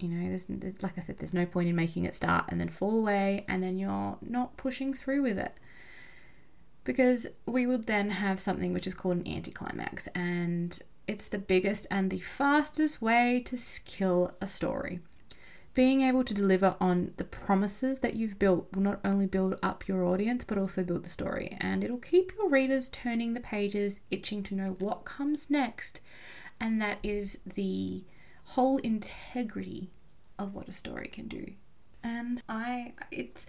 You 0.00 0.08
know, 0.08 0.28
there's, 0.28 0.46
there's, 0.48 0.82
like 0.82 0.98
I 0.98 1.02
said, 1.02 1.18
there's 1.18 1.32
no 1.32 1.46
point 1.46 1.68
in 1.68 1.76
making 1.76 2.04
it 2.04 2.16
start 2.16 2.46
and 2.48 2.60
then 2.60 2.68
fall 2.68 2.98
away 2.98 3.44
and 3.46 3.62
then 3.62 3.78
you're 3.78 4.18
not 4.20 4.56
pushing 4.56 4.92
through 4.92 5.22
with 5.22 5.38
it 5.38 5.56
because 6.84 7.26
we 7.46 7.66
would 7.66 7.86
then 7.86 8.10
have 8.10 8.40
something 8.40 8.72
which 8.72 8.86
is 8.86 8.94
called 8.94 9.16
an 9.16 9.28
anticlimax, 9.28 10.06
and 10.14 10.78
it's 11.06 11.28
the 11.28 11.38
biggest 11.38 11.86
and 11.90 12.10
the 12.10 12.20
fastest 12.20 13.02
way 13.02 13.42
to 13.46 13.58
kill 13.84 14.32
a 14.40 14.46
story. 14.46 15.00
Being 15.74 16.02
able 16.02 16.22
to 16.22 16.32
deliver 16.32 16.76
on 16.80 17.14
the 17.16 17.24
promises 17.24 17.98
that 17.98 18.14
you've 18.14 18.38
built 18.38 18.68
will 18.72 18.82
not 18.82 19.00
only 19.04 19.26
build 19.26 19.58
up 19.60 19.88
your 19.88 20.04
audience 20.04 20.44
but 20.44 20.56
also 20.56 20.84
build 20.84 21.04
the 21.04 21.10
story, 21.10 21.56
and 21.60 21.82
it'll 21.82 21.98
keep 21.98 22.32
your 22.38 22.48
readers 22.48 22.88
turning 22.88 23.34
the 23.34 23.40
pages, 23.40 24.00
itching 24.10 24.42
to 24.44 24.54
know 24.54 24.76
what 24.78 25.04
comes 25.04 25.50
next, 25.50 26.00
and 26.60 26.80
that 26.80 26.98
is 27.02 27.38
the 27.56 28.04
whole 28.44 28.76
integrity 28.78 29.90
of 30.38 30.54
what 30.54 30.68
a 30.68 30.72
story 30.72 31.08
can 31.08 31.26
do. 31.26 31.52
And 32.04 32.42
I, 32.48 32.92
it's, 33.10 33.46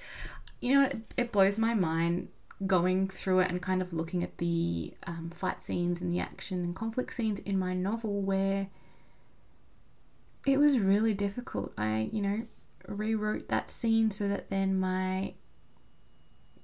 you 0.61 0.73
know, 0.73 0.85
it, 0.85 0.97
it 1.17 1.31
blows 1.31 1.59
my 1.59 1.73
mind 1.73 2.29
going 2.65 3.07
through 3.09 3.39
it 3.39 3.50
and 3.50 3.62
kind 3.62 3.81
of 3.81 3.91
looking 3.91 4.24
at 4.24 4.38
the 4.38 4.93
um, 5.07 5.31
fight 5.35 5.62
scenes 5.62 6.01
and 6.01 6.13
the 6.13 6.19
action 6.19 6.63
and 6.63 6.75
conflict 6.75 7.13
scenes 7.13 7.39
in 7.39 7.59
my 7.59 7.74
novel 7.74 8.21
where 8.21 8.67
it 10.45 10.57
was 10.57 10.79
really 10.79 11.13
difficult. 11.13 11.74
I, 11.77 12.09
you 12.13 12.21
know, 12.21 12.45
rewrote 12.88 13.50
that 13.50 13.69
scene 13.69 14.12
so 14.12 14.27
that 14.27 14.50
then 14.50 14.79
my 14.79 15.33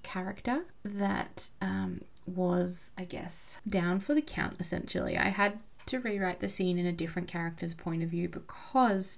character 0.03 0.65
that 0.83 1.49
um, 1.61 2.01
was, 2.25 2.91
I 2.97 3.03
guess, 3.03 3.59
down 3.67 3.99
for 3.99 4.13
the 4.13 4.21
count 4.21 4.57
essentially. 4.59 5.17
I 5.17 5.29
had 5.29 5.59
to 5.87 5.99
rewrite 5.99 6.39
the 6.39 6.49
scene 6.49 6.77
in 6.77 6.85
a 6.85 6.91
different 6.91 7.27
character's 7.27 7.73
point 7.73 8.03
of 8.03 8.09
view 8.09 8.29
because 8.29 9.17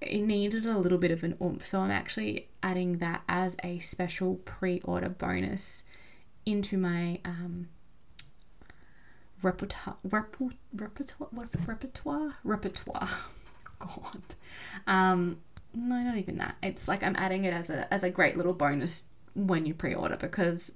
it 0.00 0.20
needed 0.20 0.64
a 0.64 0.78
little 0.78 0.98
bit 0.98 1.10
of 1.10 1.24
an 1.24 1.36
oomph. 1.42 1.66
So 1.66 1.80
I'm 1.80 1.90
actually 1.90 2.48
adding 2.62 2.98
that 2.98 3.22
as 3.28 3.56
a 3.62 3.78
special 3.80 4.36
pre 4.36 4.80
order 4.84 5.08
bonus 5.08 5.82
into 6.46 6.78
my 6.78 7.20
um, 7.24 7.68
repertoire, 9.42 9.96
repertoire, 10.04 10.52
repertoire, 10.72 12.34
repertoire. 12.44 13.08
God, 13.78 14.22
um, 14.86 15.38
no, 15.74 15.96
not 15.96 16.16
even 16.16 16.38
that. 16.38 16.56
It's 16.62 16.88
like 16.88 17.02
I'm 17.02 17.16
adding 17.16 17.44
it 17.44 17.52
as 17.52 17.70
a 17.70 17.92
as 17.92 18.02
a 18.02 18.10
great 18.10 18.36
little 18.36 18.54
bonus 18.54 19.04
when 19.34 19.66
you 19.66 19.74
pre 19.74 19.94
order 19.94 20.16
because 20.16 20.72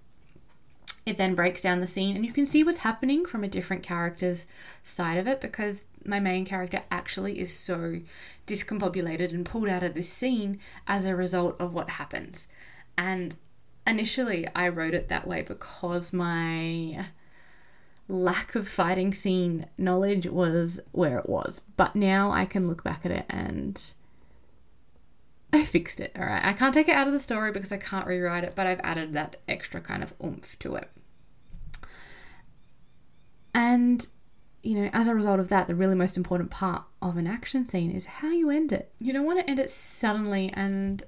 it 1.04 1.16
then 1.16 1.34
breaks 1.34 1.60
down 1.60 1.80
the 1.80 1.86
scene 1.86 2.14
and 2.14 2.24
you 2.24 2.32
can 2.32 2.46
see 2.46 2.62
what's 2.62 2.78
happening 2.78 3.24
from 3.24 3.42
a 3.42 3.48
different 3.48 3.82
character's 3.82 4.46
side 4.82 5.18
of 5.18 5.26
it 5.26 5.40
because 5.40 5.84
my 6.04 6.20
main 6.20 6.44
character 6.44 6.82
actually 6.90 7.38
is 7.40 7.54
so 7.54 8.00
discombobulated 8.46 9.30
and 9.30 9.44
pulled 9.44 9.68
out 9.68 9.82
of 9.82 9.94
this 9.94 10.08
scene 10.08 10.60
as 10.86 11.04
a 11.04 11.16
result 11.16 11.56
of 11.60 11.74
what 11.74 11.90
happens. 11.90 12.48
And 12.96 13.34
initially, 13.86 14.46
I 14.54 14.68
wrote 14.68 14.94
it 14.94 15.08
that 15.08 15.26
way 15.26 15.42
because 15.42 16.12
my 16.12 17.06
lack 18.08 18.54
of 18.54 18.68
fighting 18.68 19.14
scene 19.14 19.66
knowledge 19.78 20.26
was 20.26 20.80
where 20.92 21.18
it 21.18 21.28
was. 21.28 21.60
But 21.76 21.96
now 21.96 22.30
I 22.30 22.44
can 22.44 22.66
look 22.66 22.84
back 22.84 23.04
at 23.04 23.12
it 23.12 23.26
and 23.28 23.82
I 25.52 25.64
fixed 25.64 26.00
it. 26.00 26.12
All 26.18 26.24
right. 26.24 26.44
I 26.44 26.52
can't 26.54 26.72
take 26.72 26.88
it 26.88 26.96
out 26.96 27.06
of 27.06 27.12
the 27.12 27.20
story 27.20 27.52
because 27.52 27.72
I 27.72 27.76
can't 27.76 28.06
rewrite 28.06 28.44
it, 28.44 28.54
but 28.54 28.66
I've 28.66 28.80
added 28.80 29.12
that 29.12 29.36
extra 29.46 29.80
kind 29.80 30.02
of 30.02 30.14
oomph 30.24 30.58
to 30.60 30.76
it. 30.76 30.90
And, 33.54 34.06
you 34.62 34.76
know, 34.76 34.88
as 34.94 35.08
a 35.08 35.14
result 35.14 35.40
of 35.40 35.48
that, 35.48 35.68
the 35.68 35.74
really 35.74 35.94
most 35.94 36.16
important 36.16 36.50
part 36.50 36.84
of 37.02 37.18
an 37.18 37.26
action 37.26 37.66
scene 37.66 37.90
is 37.90 38.06
how 38.06 38.30
you 38.30 38.48
end 38.48 38.72
it. 38.72 38.92
You 38.98 39.12
don't 39.12 39.26
want 39.26 39.40
to 39.40 39.50
end 39.50 39.58
it 39.58 39.68
suddenly 39.68 40.50
and 40.54 41.02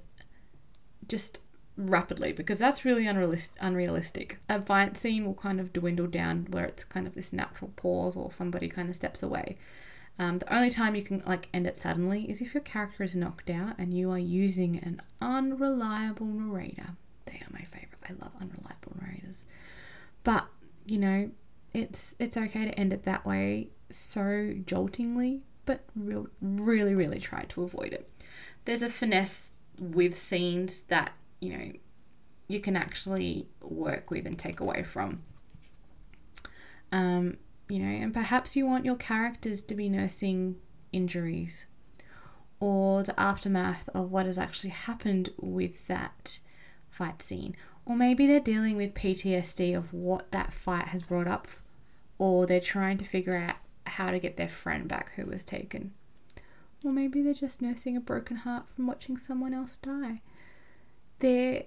just 1.07 1.39
rapidly 1.77 2.31
because 2.31 2.59
that's 2.59 2.85
really 2.85 3.07
unrealistic. 3.07 4.39
A 4.47 4.61
fight 4.61 4.95
scene 4.95 5.25
will 5.25 5.33
kind 5.33 5.59
of 5.59 5.73
dwindle 5.73 6.07
down 6.07 6.47
where 6.51 6.65
it's 6.65 6.83
kind 6.83 7.07
of 7.07 7.15
this 7.15 7.33
natural 7.33 7.71
pause 7.75 8.15
or 8.15 8.31
somebody 8.31 8.69
kind 8.69 8.89
of 8.89 8.95
steps 8.95 9.23
away. 9.23 9.57
Um, 10.17 10.37
the 10.37 10.53
only 10.55 10.69
time 10.69 10.95
you 10.95 11.03
can 11.03 11.21
like 11.25 11.49
end 11.53 11.67
it 11.67 11.77
suddenly 11.77 12.29
is 12.29 12.39
if 12.39 12.53
your 12.53 12.63
character 12.63 13.03
is 13.03 13.15
knocked 13.15 13.49
out 13.49 13.75
and 13.77 13.93
you 13.93 14.11
are 14.11 14.19
using 14.19 14.77
an 14.77 15.01
unreliable 15.21 16.25
narrator. 16.25 16.95
They 17.25 17.33
are 17.33 17.51
my 17.51 17.65
favorite. 17.65 17.99
I 18.07 18.13
love 18.13 18.31
unreliable 18.39 18.93
narrators. 19.01 19.45
But, 20.23 20.45
you 20.85 20.97
know, 20.97 21.31
it's 21.73 22.15
it's 22.19 22.37
okay 22.37 22.65
to 22.65 22.79
end 22.79 22.93
it 22.93 23.03
that 23.03 23.25
way 23.25 23.69
so 23.91 24.53
joltingly, 24.65 25.41
but 25.65 25.81
real, 25.95 26.27
really 26.41 26.95
really 26.95 27.19
try 27.19 27.43
to 27.49 27.63
avoid 27.63 27.91
it. 27.91 28.09
There's 28.63 28.81
a 28.81 28.89
finesse 28.89 29.51
with 29.77 30.17
scenes 30.17 30.81
that, 30.83 31.11
you 31.41 31.57
know, 31.57 31.71
you 32.47 32.59
can 32.59 32.77
actually 32.77 33.47
work 33.61 34.09
with 34.09 34.25
and 34.25 34.37
take 34.37 34.59
away 34.59 34.83
from. 34.83 35.23
Um, 36.91 37.37
you 37.69 37.79
know, 37.79 37.87
and 37.87 38.13
perhaps 38.13 38.55
you 38.55 38.65
want 38.65 38.85
your 38.85 38.95
characters 38.95 39.61
to 39.63 39.75
be 39.75 39.89
nursing 39.89 40.57
injuries 40.91 41.65
or 42.59 43.03
the 43.03 43.19
aftermath 43.19 43.89
of 43.93 44.11
what 44.11 44.25
has 44.25 44.37
actually 44.37 44.69
happened 44.69 45.29
with 45.37 45.87
that 45.87 46.39
fight 46.89 47.21
scene. 47.21 47.55
Or 47.85 47.95
maybe 47.95 48.25
they're 48.25 48.39
dealing 48.39 48.77
with 48.77 48.93
PTSD 48.93 49.77
of 49.77 49.93
what 49.93 50.31
that 50.31 50.53
fight 50.53 50.87
has 50.89 51.03
brought 51.03 51.27
up, 51.27 51.47
or 52.17 52.45
they're 52.45 52.59
trying 52.59 52.97
to 52.97 53.05
figure 53.05 53.35
out 53.35 53.55
how 53.85 54.09
to 54.09 54.19
get 54.19 54.37
their 54.37 54.49
friend 54.49 54.87
back 54.87 55.11
who 55.15 55.25
was 55.25 55.43
taken. 55.43 55.93
Or 56.83 56.91
maybe 56.91 57.21
they're 57.21 57.33
just 57.33 57.61
nursing 57.61 57.97
a 57.97 58.01
broken 58.01 58.37
heart 58.37 58.69
from 58.69 58.87
watching 58.87 59.17
someone 59.17 59.53
else 59.53 59.77
die. 59.77 60.21
There 61.19 61.63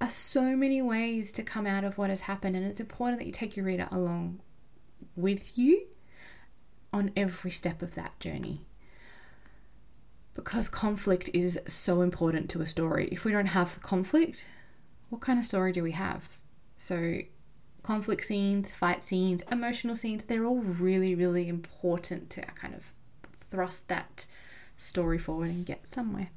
are 0.00 0.08
so 0.08 0.56
many 0.56 0.80
ways 0.82 1.30
to 1.32 1.42
come 1.42 1.66
out 1.66 1.84
of 1.84 1.98
what 1.98 2.10
has 2.10 2.20
happened, 2.20 2.56
and 2.56 2.66
it's 2.66 2.80
important 2.80 3.20
that 3.20 3.26
you 3.26 3.32
take 3.32 3.56
your 3.56 3.66
reader 3.66 3.88
along 3.92 4.40
with 5.16 5.58
you 5.58 5.86
on 6.92 7.12
every 7.16 7.50
step 7.50 7.82
of 7.82 7.94
that 7.94 8.18
journey. 8.20 8.62
Because 10.34 10.68
conflict 10.68 11.28
is 11.34 11.58
so 11.66 12.00
important 12.02 12.48
to 12.50 12.62
a 12.62 12.66
story. 12.66 13.08
If 13.12 13.24
we 13.24 13.32
don't 13.32 13.46
have 13.46 13.82
conflict, 13.82 14.46
what 15.08 15.20
kind 15.20 15.38
of 15.38 15.44
story 15.44 15.72
do 15.72 15.82
we 15.82 15.92
have? 15.92 16.28
So, 16.78 17.18
conflict 17.82 18.24
scenes, 18.24 18.72
fight 18.72 19.02
scenes, 19.02 19.42
emotional 19.50 19.96
scenes, 19.96 20.24
they're 20.24 20.46
all 20.46 20.60
really, 20.60 21.14
really 21.14 21.48
important 21.48 22.30
to 22.30 22.42
kind 22.42 22.74
of 22.74 22.92
thrust 23.50 23.88
that 23.88 24.26
story 24.76 25.18
forward 25.18 25.50
and 25.50 25.66
get 25.66 25.86
somewhere. 25.86 26.30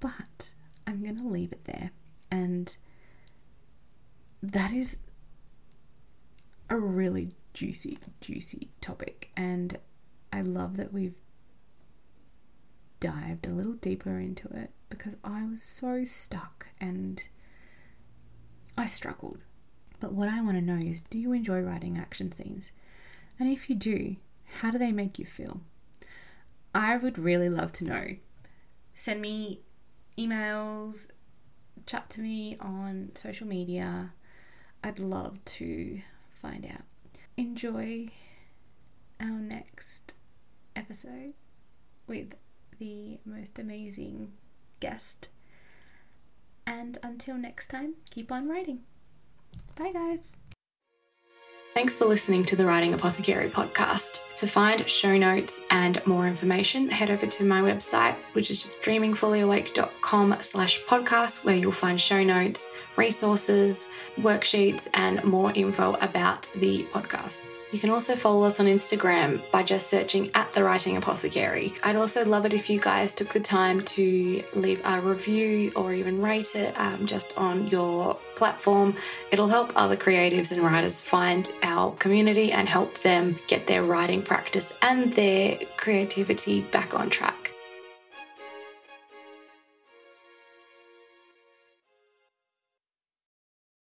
But 0.00 0.50
I'm 0.86 1.02
going 1.02 1.16
to 1.16 1.28
leave 1.28 1.52
it 1.52 1.64
there. 1.64 1.90
And 2.30 2.76
that 4.42 4.72
is 4.72 4.96
a 6.68 6.76
really 6.76 7.30
juicy, 7.56 7.98
juicy 8.20 8.68
topic. 8.82 9.30
And 9.34 9.78
I 10.30 10.42
love 10.42 10.76
that 10.76 10.92
we've 10.92 11.14
dived 13.00 13.46
a 13.46 13.50
little 13.50 13.72
deeper 13.72 14.20
into 14.20 14.46
it 14.48 14.70
because 14.90 15.14
I 15.24 15.44
was 15.46 15.62
so 15.62 16.04
stuck 16.04 16.66
and 16.78 17.22
I 18.76 18.84
struggled. 18.84 19.38
But 20.00 20.12
what 20.12 20.28
I 20.28 20.42
want 20.42 20.56
to 20.56 20.60
know 20.60 20.76
is 20.76 21.00
do 21.00 21.18
you 21.18 21.32
enjoy 21.32 21.60
writing 21.60 21.96
action 21.96 22.30
scenes? 22.30 22.72
And 23.38 23.50
if 23.50 23.70
you 23.70 23.74
do, 23.74 24.16
how 24.60 24.70
do 24.70 24.76
they 24.76 24.92
make 24.92 25.18
you 25.18 25.24
feel? 25.24 25.62
I 26.74 26.98
would 26.98 27.18
really 27.18 27.48
love 27.48 27.72
to 27.72 27.84
know. 27.84 28.06
Send 28.94 29.22
me 29.22 29.62
emails, 30.18 31.08
chat 31.86 32.10
to 32.10 32.20
me 32.20 32.58
on 32.60 33.12
social 33.14 33.46
media. 33.46 34.12
I'd 34.84 34.98
love 34.98 35.42
to 35.46 36.02
find 36.42 36.66
out 36.66 36.82
enjoy 37.36 38.08
our 39.20 39.26
next 39.28 40.12
episode 40.74 41.34
with 42.06 42.34
the 42.78 43.18
most 43.24 43.58
amazing 43.58 44.32
guest. 44.80 45.28
And 46.66 46.98
until 47.02 47.36
next 47.36 47.68
time, 47.68 47.94
keep 48.10 48.30
on 48.32 48.48
writing. 48.48 48.80
Bye, 49.74 49.92
guys. 49.92 50.35
Thanks 51.76 51.94
for 51.94 52.06
listening 52.06 52.42
to 52.46 52.56
the 52.56 52.64
Writing 52.64 52.94
Apothecary 52.94 53.50
podcast. 53.50 54.20
To 54.36 54.46
find 54.46 54.88
show 54.88 55.18
notes 55.18 55.60
and 55.70 56.00
more 56.06 56.26
information, 56.26 56.88
head 56.88 57.10
over 57.10 57.26
to 57.26 57.44
my 57.44 57.60
website, 57.60 58.14
which 58.32 58.50
is 58.50 58.62
just 58.62 58.80
dreamingfullyawake.com 58.80 60.38
slash 60.40 60.82
podcast, 60.84 61.44
where 61.44 61.54
you'll 61.54 61.72
find 61.72 62.00
show 62.00 62.24
notes, 62.24 62.66
resources, 62.96 63.88
worksheets, 64.18 64.88
and 64.94 65.22
more 65.22 65.52
info 65.54 65.98
about 66.00 66.50
the 66.54 66.84
podcast. 66.94 67.42
You 67.72 67.80
can 67.80 67.90
also 67.90 68.14
follow 68.14 68.44
us 68.44 68.60
on 68.60 68.66
Instagram 68.66 69.42
by 69.50 69.64
just 69.64 69.90
searching 69.90 70.30
at 70.34 70.52
the 70.52 70.62
Writing 70.62 70.96
Apothecary. 70.96 71.74
I'd 71.82 71.96
also 71.96 72.24
love 72.24 72.46
it 72.46 72.54
if 72.54 72.70
you 72.70 72.78
guys 72.78 73.12
took 73.12 73.30
the 73.30 73.40
time 73.40 73.80
to 73.82 74.42
leave 74.54 74.80
a 74.84 75.00
review 75.00 75.72
or 75.74 75.92
even 75.92 76.22
rate 76.22 76.54
it 76.54 76.78
um, 76.78 77.06
just 77.06 77.36
on 77.36 77.66
your 77.66 78.16
platform. 78.36 78.94
It'll 79.32 79.48
help 79.48 79.72
other 79.74 79.96
creatives 79.96 80.52
and 80.52 80.62
writers 80.62 81.00
find 81.00 81.50
our 81.62 81.92
community 81.96 82.52
and 82.52 82.68
help 82.68 82.98
them 82.98 83.36
get 83.48 83.66
their 83.66 83.82
writing 83.82 84.22
practice 84.22 84.72
and 84.80 85.12
their 85.14 85.58
creativity 85.76 86.60
back 86.60 86.94
on 86.94 87.10
track. 87.10 87.45